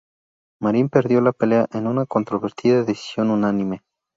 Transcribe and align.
Marín 0.59 0.89
perdió 0.89 1.21
la 1.21 1.31
pelea 1.31 1.67
en 1.73 1.85
una 1.85 2.07
controvertida 2.07 2.83
decisión 2.83 3.29
unánime. 3.29 3.83